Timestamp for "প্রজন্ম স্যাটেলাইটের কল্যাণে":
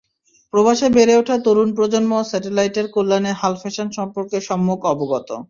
1.77-3.31